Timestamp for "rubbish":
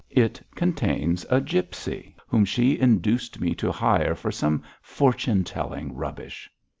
5.93-6.49